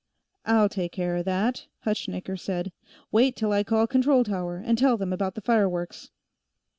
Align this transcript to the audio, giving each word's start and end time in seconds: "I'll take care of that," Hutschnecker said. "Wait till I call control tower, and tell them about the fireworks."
"I'll 0.45 0.67
take 0.67 0.93
care 0.93 1.15
of 1.17 1.25
that," 1.25 1.67
Hutschnecker 1.85 2.35
said. 2.39 2.71
"Wait 3.11 3.35
till 3.35 3.51
I 3.51 3.63
call 3.63 3.85
control 3.85 4.23
tower, 4.23 4.57
and 4.57 4.75
tell 4.75 4.97
them 4.97 5.13
about 5.13 5.35
the 5.35 5.41
fireworks." 5.41 6.09